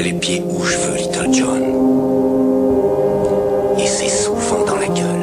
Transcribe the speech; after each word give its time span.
les 0.00 0.12
pieds 0.12 0.42
où 0.42 0.62
je 0.62 0.76
veux, 0.76 0.96
Little 0.96 1.32
John. 1.32 1.62
Et 3.78 3.86
c'est 3.86 4.08
souvent 4.08 4.64
dans 4.64 4.76
la 4.76 4.88
gueule. 4.88 5.20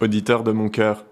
Auditeur 0.00 0.42
de 0.42 0.52
mon 0.52 0.68
cœur, 0.68 1.04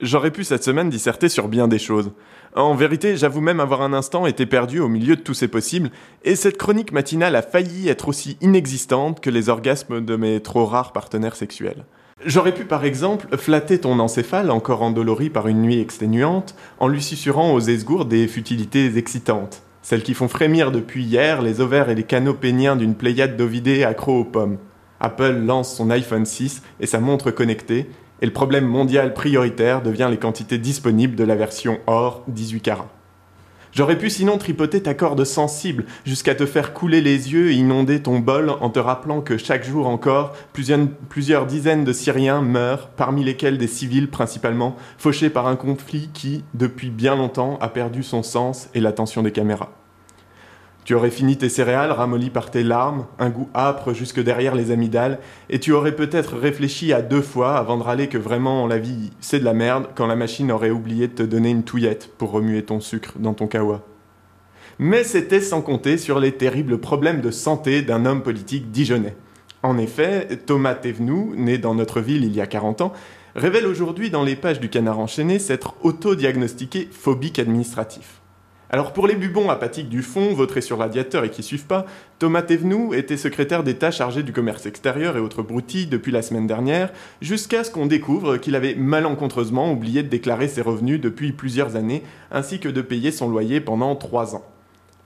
j'aurais 0.00 0.30
pu 0.30 0.44
cette 0.44 0.64
semaine 0.64 0.90
disserter 0.90 1.28
sur 1.28 1.48
bien 1.48 1.68
des 1.68 1.78
choses. 1.78 2.12
En 2.54 2.74
vérité, 2.74 3.16
j'avoue 3.16 3.40
même 3.40 3.60
avoir 3.60 3.82
un 3.82 3.92
instant 3.92 4.26
été 4.26 4.46
perdu 4.46 4.80
au 4.80 4.88
milieu 4.88 5.16
de 5.16 5.20
tous 5.22 5.34
ces 5.34 5.48
possibles, 5.48 5.90
et 6.24 6.36
cette 6.36 6.58
chronique 6.58 6.92
matinale 6.92 7.36
a 7.36 7.42
failli 7.42 7.88
être 7.88 8.08
aussi 8.08 8.36
inexistante 8.40 9.20
que 9.20 9.30
les 9.30 9.48
orgasmes 9.48 10.04
de 10.04 10.16
mes 10.16 10.40
trop 10.40 10.66
rares 10.66 10.92
partenaires 10.92 11.36
sexuels. 11.36 11.84
J'aurais 12.24 12.54
pu 12.54 12.64
par 12.64 12.84
exemple 12.84 13.36
flatter 13.36 13.78
ton 13.78 14.00
encéphale 14.00 14.50
encore 14.50 14.82
endolori 14.82 15.30
par 15.30 15.46
une 15.46 15.62
nuit 15.62 15.80
exténuante 15.80 16.56
en 16.80 16.88
lui 16.88 17.00
susurrant 17.00 17.52
aux 17.52 17.60
esgourdes 17.60 18.08
des 18.08 18.26
futilités 18.26 18.96
excitantes, 18.96 19.62
celles 19.80 20.02
qui 20.02 20.12
font 20.12 20.26
frémir 20.26 20.72
depuis 20.72 21.04
hier 21.04 21.40
les 21.40 21.60
ovaires 21.60 21.88
et 21.88 21.94
les 21.94 22.02
canaux 22.02 22.34
péniens 22.34 22.74
d'une 22.74 22.96
pléiade 22.96 23.36
d'ovidés 23.36 23.84
accros 23.84 24.18
aux 24.18 24.24
pommes. 24.24 24.58
Apple 24.98 25.44
lance 25.44 25.76
son 25.76 25.88
iPhone 25.90 26.26
6 26.26 26.62
et 26.80 26.86
sa 26.86 26.98
montre 26.98 27.30
connectée, 27.30 27.90
et 28.20 28.26
le 28.26 28.32
problème 28.32 28.66
mondial 28.66 29.14
prioritaire 29.14 29.82
devient 29.82 30.08
les 30.10 30.18
quantités 30.18 30.58
disponibles 30.58 31.14
de 31.16 31.24
la 31.24 31.36
version 31.36 31.78
or 31.86 32.24
18 32.26 32.60
carats. 32.60 32.95
J'aurais 33.76 33.98
pu 33.98 34.08
sinon 34.08 34.38
tripoter 34.38 34.82
ta 34.82 34.94
corde 34.94 35.22
sensible 35.24 35.84
jusqu'à 36.06 36.34
te 36.34 36.46
faire 36.46 36.72
couler 36.72 37.02
les 37.02 37.34
yeux 37.34 37.50
et 37.50 37.56
inonder 37.56 38.00
ton 38.00 38.20
bol 38.20 38.48
en 38.48 38.70
te 38.70 38.78
rappelant 38.78 39.20
que 39.20 39.36
chaque 39.36 39.66
jour 39.66 39.86
encore, 39.86 40.32
plusieurs, 40.54 41.44
dizaines 41.44 41.84
de 41.84 41.92
Syriens 41.92 42.40
meurent, 42.40 42.88
parmi 42.88 43.22
lesquels 43.22 43.58
des 43.58 43.66
civils 43.66 44.08
principalement, 44.08 44.76
fauchés 44.96 45.28
par 45.28 45.46
un 45.46 45.56
conflit 45.56 46.08
qui, 46.14 46.42
depuis 46.54 46.88
bien 46.88 47.16
longtemps, 47.16 47.58
a 47.60 47.68
perdu 47.68 48.02
son 48.02 48.22
sens 48.22 48.70
et 48.72 48.80
l'attention 48.80 49.22
des 49.22 49.32
caméras. 49.32 49.68
Tu 50.86 50.94
aurais 50.94 51.10
fini 51.10 51.36
tes 51.36 51.48
céréales 51.48 51.90
ramollies 51.90 52.30
par 52.30 52.52
tes 52.52 52.62
larmes, 52.62 53.06
un 53.18 53.28
goût 53.28 53.48
âpre 53.56 53.92
jusque 53.92 54.22
derrière 54.22 54.54
les 54.54 54.70
amygdales, 54.70 55.18
et 55.50 55.58
tu 55.58 55.72
aurais 55.72 55.96
peut-être 55.96 56.36
réfléchi 56.36 56.92
à 56.92 57.02
deux 57.02 57.22
fois 57.22 57.56
avant 57.56 57.76
de 57.76 57.82
râler 57.82 58.06
que 58.06 58.18
vraiment 58.18 58.68
la 58.68 58.78
vie 58.78 59.10
c'est 59.18 59.40
de 59.40 59.44
la 59.44 59.52
merde 59.52 59.88
quand 59.96 60.06
la 60.06 60.14
machine 60.14 60.52
aurait 60.52 60.70
oublié 60.70 61.08
de 61.08 61.14
te 61.14 61.22
donner 61.24 61.50
une 61.50 61.64
touillette 61.64 62.12
pour 62.16 62.30
remuer 62.30 62.62
ton 62.62 62.78
sucre 62.78 63.14
dans 63.18 63.34
ton 63.34 63.48
kawa. 63.48 63.82
Mais 64.78 65.02
c'était 65.02 65.40
sans 65.40 65.60
compter 65.60 65.98
sur 65.98 66.20
les 66.20 66.30
terribles 66.30 66.78
problèmes 66.78 67.20
de 67.20 67.32
santé 67.32 67.82
d'un 67.82 68.06
homme 68.06 68.22
politique 68.22 68.70
dijonnais. 68.70 69.16
En 69.64 69.78
effet, 69.78 70.28
Thomas 70.46 70.76
Thévenoud, 70.76 71.34
né 71.36 71.58
dans 71.58 71.74
notre 71.74 72.00
ville 72.00 72.22
il 72.22 72.36
y 72.36 72.40
a 72.40 72.46
40 72.46 72.82
ans, 72.82 72.92
révèle 73.34 73.66
aujourd'hui 73.66 74.10
dans 74.10 74.22
les 74.22 74.36
pages 74.36 74.60
du 74.60 74.68
Canard 74.68 75.00
enchaîné 75.00 75.40
s'être 75.40 75.74
auto-diagnostiqué 75.82 76.88
phobique 76.92 77.40
administratif. 77.40 78.20
Alors 78.68 78.92
pour 78.92 79.06
les 79.06 79.14
bubons 79.14 79.48
apathiques 79.48 79.88
du 79.88 80.02
fond, 80.02 80.34
votrés 80.34 80.60
sur 80.60 80.78
radiateur 80.78 81.22
et 81.22 81.30
qui 81.30 81.44
suivent 81.44 81.66
pas, 81.66 81.86
Thomas 82.18 82.42
Thévenoud 82.42 82.94
était 82.94 83.16
secrétaire 83.16 83.62
d'État 83.62 83.92
chargé 83.92 84.24
du 84.24 84.32
commerce 84.32 84.66
extérieur 84.66 85.16
et 85.16 85.20
autres 85.20 85.42
broutilles 85.42 85.86
depuis 85.86 86.10
la 86.10 86.20
semaine 86.20 86.48
dernière, 86.48 86.92
jusqu'à 87.20 87.62
ce 87.62 87.70
qu'on 87.70 87.86
découvre 87.86 88.38
qu'il 88.38 88.56
avait 88.56 88.74
malencontreusement 88.74 89.70
oublié 89.70 90.02
de 90.02 90.08
déclarer 90.08 90.48
ses 90.48 90.62
revenus 90.62 91.00
depuis 91.00 91.30
plusieurs 91.30 91.76
années, 91.76 92.02
ainsi 92.32 92.58
que 92.58 92.68
de 92.68 92.82
payer 92.82 93.12
son 93.12 93.28
loyer 93.28 93.60
pendant 93.60 93.94
trois 93.94 94.34
ans. 94.34 94.44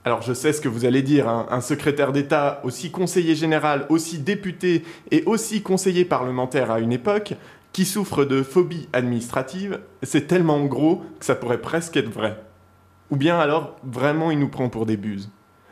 Alors 0.05 0.23
je 0.23 0.33
sais 0.33 0.53
ce 0.53 0.61
que 0.61 0.69
vous 0.69 0.85
allez 0.85 1.03
dire, 1.03 1.29
hein, 1.29 1.45
un 1.51 1.61
secrétaire 1.61 2.11
d'État 2.11 2.61
aussi 2.63 2.89
conseiller 2.89 3.35
général, 3.35 3.85
aussi 3.89 4.17
député 4.17 4.83
et 5.11 5.21
aussi 5.27 5.61
conseiller 5.61 6.05
parlementaire 6.05 6.71
à 6.71 6.79
une 6.79 6.91
époque, 6.91 7.35
qui 7.73 7.85
souffre 7.85 8.25
de 8.25 8.41
phobie 8.41 8.89
administrative, 8.91 9.79
c'est 10.01 10.27
tellement 10.27 10.65
gros 10.65 11.03
que 11.19 11.25
ça 11.25 11.35
pourrait 11.35 11.61
presque 11.61 11.95
être 11.95 12.09
vrai. 12.09 12.35
Ou 13.11 13.17
bien 13.17 13.37
alors, 13.37 13.75
vraiment, 13.83 14.31
il 14.31 14.39
nous 14.39 14.47
prend 14.47 14.69
pour 14.69 14.85
des 14.85 14.97
buses. 14.97 15.29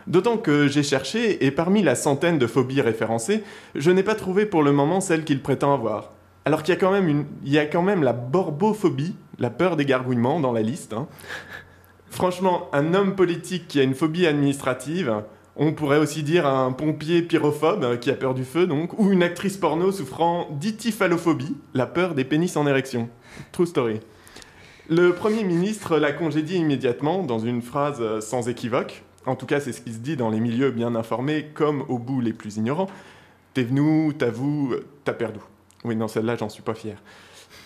D'autant 0.07 0.37
que 0.37 0.67
j'ai 0.67 0.83
cherché, 0.83 1.45
et 1.45 1.51
parmi 1.51 1.81
la 1.83 1.95
centaine 1.95 2.37
de 2.37 2.47
phobies 2.47 2.81
référencées, 2.81 3.43
je 3.75 3.91
n'ai 3.91 4.03
pas 4.03 4.15
trouvé 4.15 4.45
pour 4.45 4.63
le 4.63 4.71
moment 4.71 5.01
celle 5.01 5.23
qu'il 5.23 5.41
prétend 5.41 5.73
avoir. 5.73 6.11
Alors 6.45 6.63
qu'il 6.63 6.73
y 6.73 6.77
a 6.77 6.79
quand 6.79 6.91
même, 6.91 7.07
une, 7.07 7.25
il 7.45 7.51
y 7.51 7.59
a 7.59 7.65
quand 7.65 7.81
même 7.81 8.03
la 8.03 8.13
borbophobie, 8.13 9.15
la 9.37 9.49
peur 9.49 9.75
des 9.75 9.85
gargouillements 9.85 10.39
dans 10.39 10.51
la 10.51 10.61
liste. 10.61 10.93
hein. 10.93 11.07
Franchement, 12.09 12.69
un 12.73 12.93
homme 12.93 13.15
politique 13.15 13.67
qui 13.67 13.79
a 13.79 13.83
une 13.83 13.93
phobie 13.93 14.25
administrative, 14.25 15.21
on 15.55 15.73
pourrait 15.73 15.99
aussi 15.99 16.23
dire 16.23 16.47
un 16.47 16.71
pompier 16.71 17.21
pyrophobe 17.21 17.83
euh, 17.83 17.97
qui 17.97 18.09
a 18.09 18.15
peur 18.15 18.33
du 18.33 18.45
feu, 18.45 18.65
donc, 18.65 18.97
ou 18.97 19.11
une 19.11 19.21
actrice 19.21 19.57
porno 19.57 19.91
souffrant 19.91 20.47
d'ityphalophobie, 20.51 21.55
la 21.73 21.85
peur 21.85 22.15
des 22.15 22.23
pénis 22.23 22.57
en 22.57 22.65
érection. 22.65 23.09
True 23.51 23.67
story. 23.67 23.99
Le 24.91 25.13
Premier 25.13 25.43
ministre 25.43 25.97
l'a 25.97 26.11
congédié 26.11 26.57
immédiatement 26.57 27.21
dans 27.21 27.37
une 27.37 27.61
phrase 27.61 27.99
euh, 28.01 28.21
sans 28.21 28.49
équivoque. 28.49 29.03
En 29.27 29.35
tout 29.35 29.45
cas, 29.45 29.59
c'est 29.59 29.71
ce 29.71 29.81
qui 29.81 29.93
se 29.93 29.99
dit 29.99 30.17
dans 30.17 30.31
les 30.31 30.39
milieux 30.39 30.71
bien 30.71 30.95
informés 30.95 31.51
comme 31.53 31.85
au 31.89 31.99
bout 31.99 32.21
les 32.21 32.33
plus 32.33 32.57
ignorants. 32.57 32.89
T'es 33.53 33.61
venu, 33.61 34.15
t'avoue, 34.15 34.73
t'as 35.03 35.13
perdu. 35.13 35.37
Oui, 35.83 35.95
non, 35.95 36.07
celle-là, 36.07 36.37
j'en 36.37 36.49
suis 36.49 36.63
pas 36.63 36.73
fier. 36.73 36.97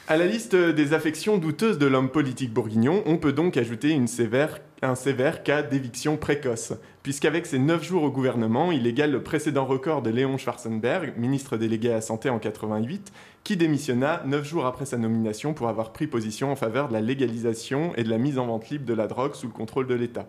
À 0.06 0.18
la 0.18 0.26
liste 0.26 0.54
des 0.54 0.94
affections 0.94 1.38
douteuses 1.38 1.78
de 1.78 1.86
l'homme 1.86 2.10
politique 2.10 2.54
bourguignon, 2.54 3.04
on 3.06 3.16
peut 3.16 3.32
donc 3.32 3.56
ajouter 3.56 3.96
un 3.96 4.96
sévère 4.96 5.44
cas 5.44 5.64
d'éviction 5.64 6.18
précoce, 6.18 6.74
puisqu'avec 7.04 7.46
ses 7.46 7.58
9 7.58 7.82
jours 7.82 8.04
au 8.04 8.12
gouvernement, 8.12 8.74
il 8.74 8.86
égale 8.86 9.12
le 9.12 9.24
précédent 9.24 9.64
record 9.64 10.02
de 10.02 10.10
Léon 10.10 10.38
Schwarzenberg, 10.38 11.14
ministre 11.16 11.56
délégué 11.56 11.90
à 11.90 11.94
la 11.94 12.02
Santé 12.02 12.30
en 12.30 12.38
88, 12.38 13.14
qui 13.46 13.56
démissionna 13.56 14.24
9 14.26 14.46
jours 14.46 14.66
après 14.66 14.86
sa 14.86 14.98
nomination 14.98 15.54
pour 15.54 15.70
avoir 15.70 15.94
pris 15.94 16.08
position 16.08 16.52
en 16.52 16.58
faveur 16.58 16.90
de 16.90 16.94
la 16.94 17.02
légalisation 17.02 17.96
et 17.96 18.04
de 18.04 18.10
la 18.10 18.18
mise 18.18 18.38
en 18.38 18.48
vente 18.48 18.70
libre 18.70 18.86
de 18.86 18.94
la 18.94 19.08
drogue 19.08 19.36
sous 19.36 19.48
le 19.48 19.54
contrôle 19.54 19.88
de 19.88 19.96
l'État. 19.96 20.28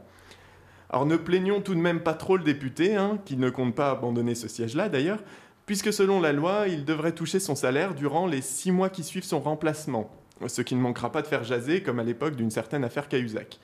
Alors 0.88 1.04
ne 1.04 1.16
plaignons 1.16 1.60
tout 1.60 1.74
de 1.74 1.80
même 1.80 1.98
pas 1.98 2.14
trop 2.14 2.36
le 2.36 2.44
député, 2.44 2.94
hein, 2.94 3.18
qui 3.24 3.36
ne 3.36 3.50
compte 3.50 3.74
pas 3.74 3.90
abandonner 3.90 4.36
ce 4.36 4.46
siège-là 4.46 4.88
d'ailleurs, 4.88 5.24
puisque 5.66 5.92
selon 5.92 6.20
la 6.20 6.32
loi, 6.32 6.68
il 6.68 6.84
devrait 6.84 7.12
toucher 7.12 7.40
son 7.40 7.54
salaire 7.54 7.94
durant 7.94 8.26
les 8.26 8.42
six 8.42 8.70
mois 8.70 8.90
qui 8.90 9.02
suivent 9.02 9.24
son 9.24 9.40
remplacement, 9.40 10.10
ce 10.46 10.62
qui 10.62 10.74
ne 10.74 10.80
manquera 10.80 11.10
pas 11.12 11.22
de 11.22 11.26
faire 11.26 11.44
jaser 11.44 11.82
comme 11.82 12.00
à 12.00 12.04
l'époque 12.04 12.36
d'une 12.36 12.50
certaine 12.50 12.84
affaire 12.84 13.08
Cahuzac. 13.08 13.58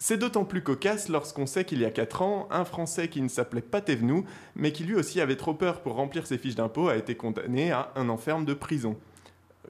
C'est 0.00 0.16
d'autant 0.16 0.44
plus 0.44 0.62
cocasse 0.62 1.08
lorsqu'on 1.08 1.46
sait 1.46 1.64
qu'il 1.64 1.80
y 1.80 1.84
a 1.84 1.90
4 1.90 2.22
ans, 2.22 2.48
un 2.52 2.64
Français 2.64 3.08
qui 3.08 3.20
ne 3.20 3.28
s'appelait 3.28 3.60
pas 3.60 3.80
Thévenoud, 3.80 4.24
mais 4.54 4.70
qui 4.70 4.84
lui 4.84 4.94
aussi 4.94 5.20
avait 5.20 5.36
trop 5.36 5.54
peur 5.54 5.80
pour 5.80 5.94
remplir 5.94 6.26
ses 6.26 6.38
fiches 6.38 6.54
d'impôt, 6.54 6.88
a 6.88 6.96
été 6.96 7.16
condamné 7.16 7.72
à 7.72 7.90
un 7.96 8.08
enferme 8.08 8.44
de 8.44 8.54
prison. 8.54 8.96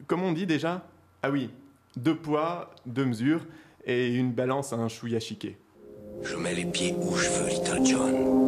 Comme 0.07 0.23
on 0.23 0.33
dit 0.33 0.47
déjà 0.47 0.87
Ah 1.23 1.31
oui, 1.31 1.49
deux 1.97 2.15
poids, 2.15 2.75
deux 2.84 3.07
mesures, 3.07 3.47
et 3.87 4.15
une 4.15 4.33
balance 4.33 4.75
à 4.75 4.77
un 4.77 4.89
chouïa 4.89 5.19
chiqué. 5.19 5.57
Je 6.23 6.37
mets 6.37 6.55
les 6.55 6.67
pieds 6.67 6.95
où 7.01 7.17
je 7.17 7.28
veux, 7.31 7.49
Little 7.49 7.87
John. 7.87 8.47